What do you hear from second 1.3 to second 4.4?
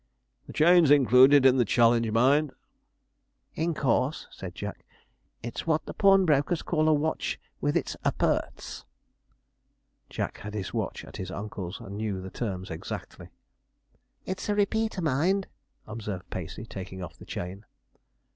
in the challenge, mind,' observed Sponge. 'In course,'